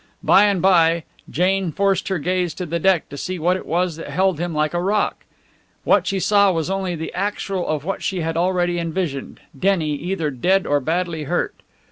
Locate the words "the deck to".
2.65-3.17